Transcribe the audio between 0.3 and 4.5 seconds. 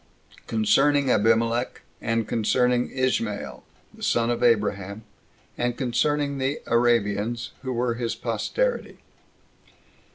Concerning Abimelech; And Concerning Ismael The Son Of